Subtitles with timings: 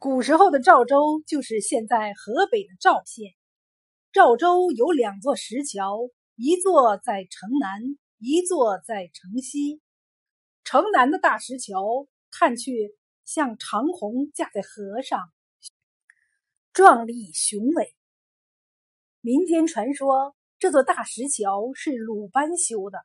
[0.00, 3.34] 古时候的赵州就是现在河北的赵县。
[4.12, 7.82] 赵州有两座石桥，一座在城南，
[8.16, 9.82] 一座在城西。
[10.64, 15.20] 城南的大石桥看去像长虹架在河上，
[16.72, 17.94] 壮丽雄伟。
[19.20, 23.00] 民间传说这座大石桥是鲁班修的。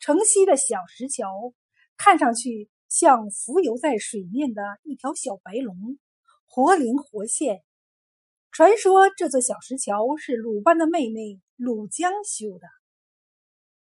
[0.00, 1.54] 城西的小石桥
[1.96, 2.71] 看上去。
[2.92, 5.98] 像浮游在水面的一条小白龙，
[6.46, 7.62] 活灵活现。
[8.50, 12.68] 传说这座小石桥是鲁班的妹妹鲁江修的。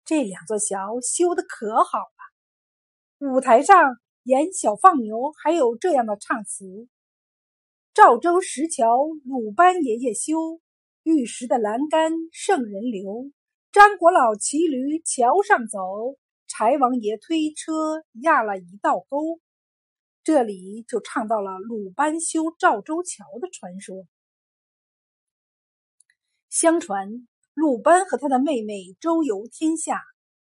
[0.04, 3.28] 这两座桥修的可好了。
[3.28, 6.86] 舞台上演小放牛，还有这样的唱词
[7.92, 8.86] ：“赵州石桥
[9.24, 10.60] 鲁班爷爷修，
[11.02, 13.32] 玉石的栏杆圣人留。
[13.72, 15.80] 张国老骑驴桥上走。”
[16.54, 19.40] 柴王爷推车压了一道沟，
[20.22, 24.06] 这里就唱到了鲁班修赵州桥的传说。
[26.50, 30.02] 相传鲁班和他的妹妹周游天下，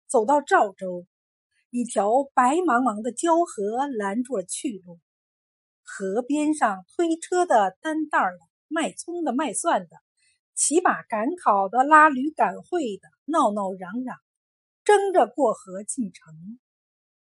[0.07, 1.05] 走到赵州，
[1.71, 5.01] 一条白茫茫的交河拦住了去路。
[5.83, 8.39] 河边上推车的、担担的、
[8.69, 9.89] 卖葱的、卖蒜的、
[10.55, 14.15] 骑马赶考的、拉驴赶会的，闹闹嚷嚷。
[14.87, 16.59] 争着过河进城，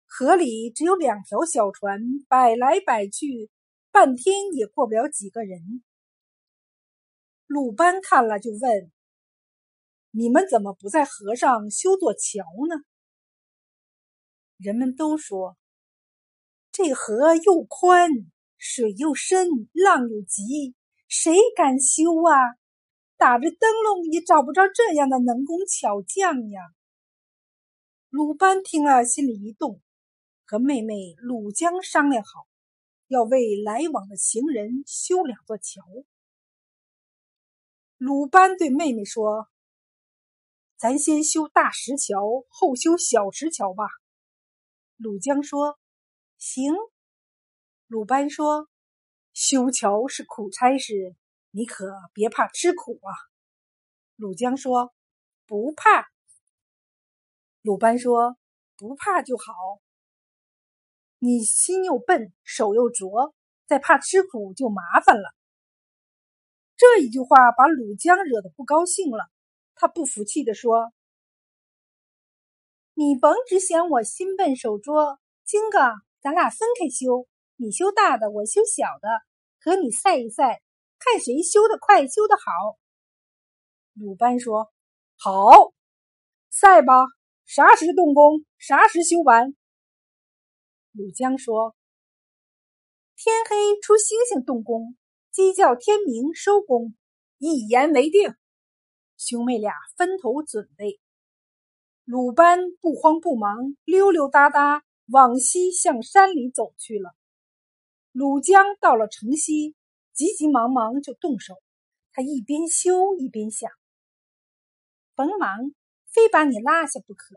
[0.06, 3.50] 河里只有两条小船，摆来摆去，
[3.90, 5.82] 半天也过不了几个人。
[7.46, 8.92] 鲁班看了就问
[10.12, 12.84] ：“你们怎么不在河上修座桥呢？”
[14.60, 15.56] 人们都说
[16.74, 18.12] ：“这河又宽，
[18.58, 20.76] 水又深，浪又急，
[21.08, 22.36] 谁敢修啊？
[23.16, 26.62] 打着灯笼也找不着这样的能工巧匠呀。”
[28.10, 29.82] 鲁班听了，心里一动，
[30.46, 32.48] 和妹妹鲁江商量好，
[33.08, 35.82] 要为来往的行人修两座桥。
[37.98, 39.50] 鲁班对妹妹说
[40.80, 43.84] ：“咱先修大石桥，后修小石桥吧。”
[44.96, 45.78] 鲁江说
[46.40, 46.74] ：“行。”
[47.88, 48.70] 鲁班说
[49.34, 51.14] ：“修桥是苦差事，
[51.52, 53.12] 你可别怕吃苦啊。”
[54.16, 54.94] 鲁江说
[55.46, 56.08] ：“不怕。”
[57.68, 58.38] 鲁班说
[58.80, 59.82] ：“不怕就好。
[61.20, 63.36] 你心又笨，手又拙，
[63.66, 65.36] 再怕吃苦就麻烦了。”
[66.78, 69.30] 这一句话把鲁江惹得不高兴了。
[69.76, 70.94] 他不服气地说
[72.96, 75.78] ：“你甭只嫌我心笨手拙，今个
[76.22, 77.28] 咱俩分开修，
[77.58, 79.10] 你修大的，我修小的，
[79.60, 80.62] 和你赛一赛，
[81.00, 82.80] 看谁修得快，修得好。”
[84.00, 84.72] 鲁班说
[85.20, 85.74] ：“好，
[86.50, 86.94] 赛吧。”
[87.48, 89.56] 啥时动工，啥时修完。
[90.92, 91.78] 鲁江说
[93.16, 94.98] ：“天黑出星星动工，
[95.32, 96.94] 鸡叫天明收工，
[97.38, 98.36] 一言为定。”
[99.16, 101.00] 兄妹俩分头准备。
[102.04, 107.16] 鲁班不慌不忙，溜溜达达往西向山里走去了。
[108.12, 109.74] 鲁江到了城西，
[110.12, 111.56] 急急忙忙就动手。
[112.12, 113.72] 他一边修一边想
[115.16, 115.74] ：“甭忙。”
[116.12, 117.36] 非把你拉下不可。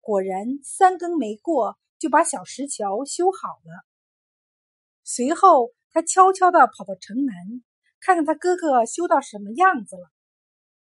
[0.00, 3.84] 果然，三更没过，就把小石桥修好了。
[5.02, 7.34] 随后，他悄悄地跑到城南，
[8.00, 10.10] 看看他哥哥修到什么样子了。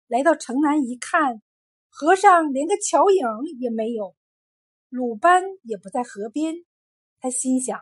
[0.07, 1.41] 来到城南一看，
[1.89, 3.25] 河上连个桥影
[3.59, 4.15] 也没有，
[4.89, 6.55] 鲁班也不在河边。
[7.19, 7.79] 他心想：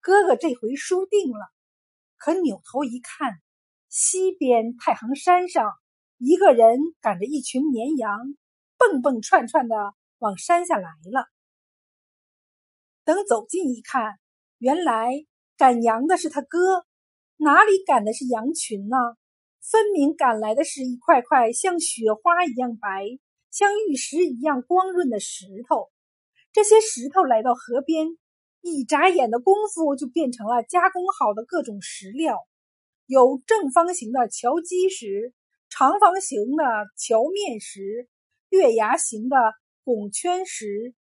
[0.00, 1.52] 哥哥这回输定了。
[2.16, 3.40] 可扭头一看，
[3.88, 5.72] 西边太行山上，
[6.18, 8.36] 一个人赶着一群绵羊。
[8.90, 9.76] 蹦蹦串串的
[10.18, 11.26] 往山下来了。
[13.04, 14.18] 等走近一看，
[14.58, 15.24] 原来
[15.56, 16.84] 赶羊的是他哥，
[17.36, 18.96] 哪里赶的是羊群呢？
[19.60, 23.06] 分明赶来的是一块块像雪花一样白、
[23.50, 25.90] 像玉石一样光润的石头。
[26.52, 28.18] 这些石头来到河边，
[28.60, 32.36] 一眨眼的功夫就变成了加工好的各种石料，
[33.06, 35.32] 有正方形的桥基石，
[35.70, 36.64] 长方形的
[36.98, 38.08] 桥面石。
[38.54, 39.36] 月牙形的
[39.82, 40.94] 拱圈石，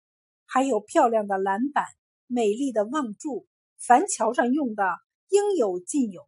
[0.47, 1.85] 还有漂亮的栏板、
[2.25, 3.47] 美丽的望柱，
[3.77, 4.83] 凡桥上用的
[5.29, 6.27] 应有尽有。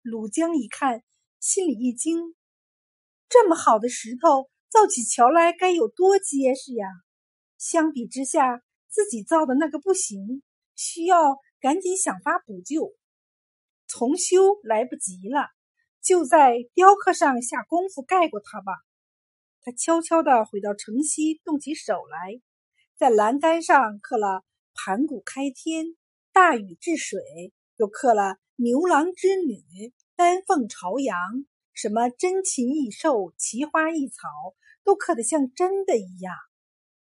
[0.00, 1.04] 鲁江一看，
[1.40, 2.34] 心里一惊：
[3.28, 6.86] 这么好的石头，造起桥来该有多结实呀！
[7.58, 10.42] 相比之下，自己造的那个不行，
[10.74, 12.94] 需要赶紧想法补救。
[13.88, 15.50] 重修来不及了，
[16.02, 18.72] 就在雕刻上下功夫盖过它吧。
[19.64, 22.40] 他悄悄地回到城西，动起手来，
[22.96, 24.42] 在栏杆上刻了
[24.74, 25.96] “盘古开天
[26.34, 27.20] ”“大禹治水
[27.78, 31.16] ”“又刻了牛郎织女、丹凤朝阳，
[31.72, 34.26] 什么珍禽异兽、奇花异草，
[34.82, 36.34] 都刻得像真的一样。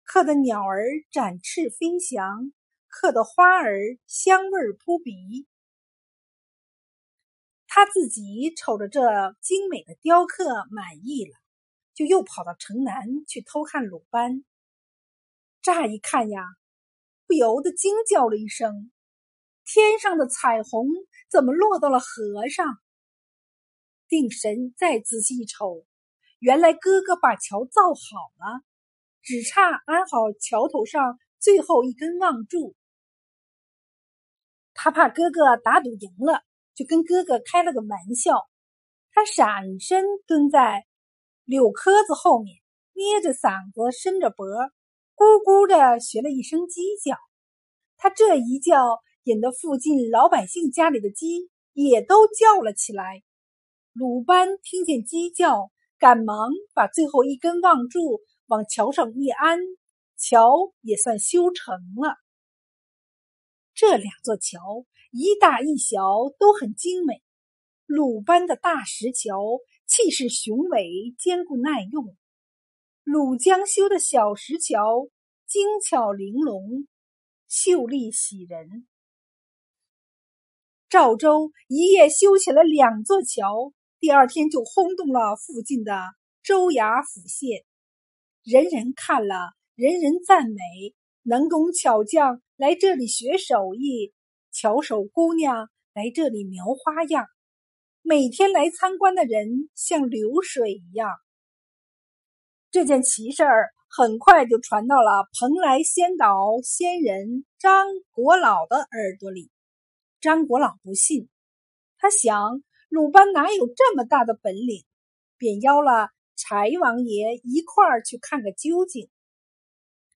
[0.05, 2.53] 刻的鸟儿展翅飞翔，
[2.87, 5.49] 刻的花儿香味扑鼻。
[7.67, 9.01] 他自己瞅着这
[9.43, 11.33] 精美的雕刻满意了，
[11.97, 14.45] 就又跑到城南去偷看鲁班。
[15.63, 16.45] 乍一看呀，
[17.27, 18.93] 不由得惊叫了一声
[19.65, 20.87] ：“天上的彩虹
[21.31, 22.67] 怎么落到了河上？”
[24.09, 25.87] 定神再仔细一瞅，
[26.39, 28.63] 原来哥哥把桥造好了。
[29.23, 32.77] 只差安好桥头上最后一根望柱，
[34.73, 36.45] 他怕哥哥打赌赢了，
[36.75, 38.49] 就跟哥哥开了个玩笑。
[39.11, 40.87] 他闪身蹲在
[41.47, 42.59] 柳棵子后面，
[42.93, 44.47] 捏着嗓子，伸着脖，
[45.15, 47.17] 咕咕的学了一声鸡叫。
[47.97, 53.23] 他这一叫，引得附近老百姓家里的鸡也都叫了起来。
[53.93, 55.71] 鲁班听见鸡叫，
[56.01, 58.21] 赶忙把最后一根望柱。
[58.49, 59.59] 往桥上一安，
[60.17, 62.17] 桥也算修成了。
[63.73, 65.99] 这两座桥一大一小
[66.39, 67.23] 都很精美。
[67.87, 72.17] 鲁班的大石桥气势雄伟，坚固耐用；
[73.05, 75.09] 鲁江修的小石桥
[75.47, 76.89] 精巧玲珑，
[77.47, 78.87] 秀丽喜人。
[80.89, 86.01] 赵州一夜修起了两座桥，第二天就轰动了附近的
[86.43, 87.65] 州衙府县。
[88.43, 90.57] 人人看了，人人赞美。
[91.29, 94.13] 能工巧匠来这里学手艺，
[94.53, 97.27] 巧手姑娘来这里描花样。
[98.09, 101.11] 每天来参观的人像流水一样。
[102.71, 109.51] 这件奇事儿很快就传到了蓬莱仙岛仙人张国老的耳朵里。
[110.21, 111.29] 张国老不信，
[111.99, 114.85] 他想鲁班哪有这么大的本领，
[115.37, 116.11] 便邀了。
[116.37, 119.11] 柴王爷一块儿去看个究竟。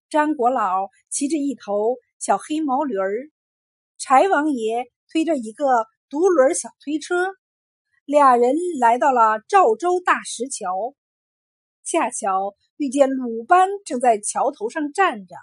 [0.08, 3.30] 张国老骑着一头小黑毛驴儿，
[3.98, 7.34] 柴王爷推着一个独轮小推车，
[8.10, 10.96] 俩人来到了赵州大石桥，
[11.84, 15.36] 恰巧遇见鲁班正在桥头上站着，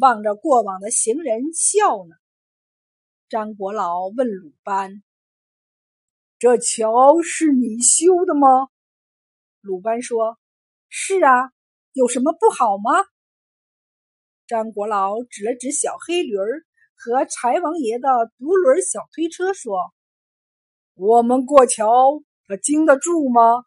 [0.00, 2.16] 望着过往的行人笑呢。
[3.28, 5.02] 张国老问鲁班
[6.40, 8.48] ：“这桥是你修的吗？”
[9.60, 10.38] 鲁班说
[10.88, 11.52] ：“是啊，
[11.92, 13.04] 有什么不好吗？”
[14.48, 16.64] 张国老指了指小黑驴儿
[16.94, 18.08] 和柴王爷的
[18.38, 19.92] 独轮小推车，说
[20.98, 23.64] ：“我们过桥，他经得住吗？”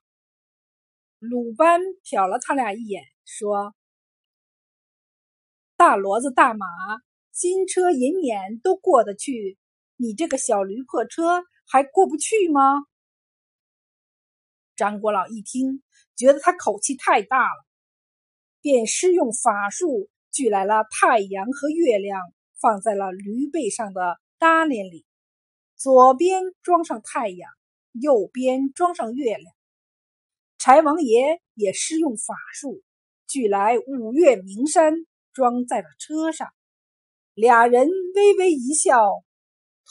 [1.20, 3.74] 鲁班瞟了他俩一眼，说
[5.76, 6.66] ：“大骡子、大马、
[7.32, 9.58] 金车、银辇都过得去，
[9.98, 12.84] 你这个小驴破车还过不去吗？”
[14.78, 15.82] 张国老一听。
[16.18, 17.66] 觉得他口气太大了，
[18.62, 22.22] 便施用法术聚来了太阳和月亮，
[22.60, 25.04] 放在了驴背上的搭裢里，
[25.84, 27.50] 左边装上太阳，
[27.94, 29.52] 右边装上月亮。
[30.60, 32.84] 柴王爷也施用法术，
[33.26, 34.94] 聚来五岳名山，
[35.34, 36.50] 装在了车上。
[37.34, 39.24] 俩人微微一笑，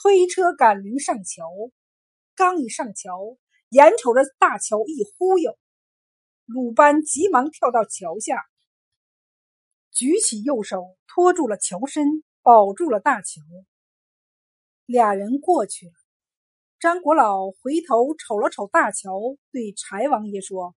[0.01, 1.43] 推车赶驴上桥。
[2.35, 3.35] 刚一上桥，
[3.67, 5.59] 眼瞅着大桥一忽悠。
[6.45, 8.45] 鲁班急忙跳到桥下，
[9.91, 13.41] 举起右手托住了桥身，保住了大桥。
[14.91, 15.93] 俩人过去了。
[16.79, 20.75] 张国老回头瞅了瞅大桥，对柴王爷说：“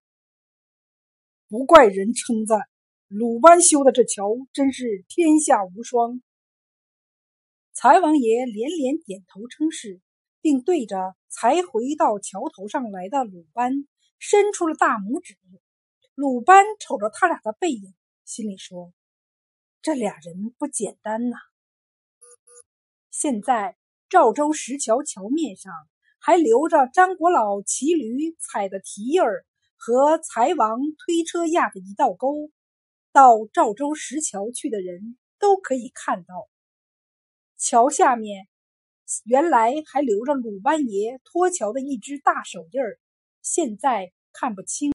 [1.48, 2.60] 不怪人称赞，
[3.08, 6.22] 鲁班修的这桥真是天下无双。”
[7.74, 10.00] 柴王爷连连点头称是，
[10.40, 15.36] 并对着才回到桥头上来的鲁班伸出了大拇指。
[16.14, 17.94] 鲁班瞅着他俩的背影，
[18.24, 18.92] 心里说
[19.82, 21.36] ：“这俩人不简单呐。”
[23.10, 23.76] 现在
[24.08, 25.72] 赵州石桥桥面上
[26.18, 29.44] 还留着张国老骑驴踩的蹄印儿
[29.76, 32.50] 和财王推车压的一道沟，
[33.12, 36.48] 到赵州石桥去的人都可以看到。
[37.56, 38.46] 桥下面
[39.24, 42.98] 原来还留着鲁班爷托桥的一只大手印儿，
[43.42, 44.82] 现在看不清。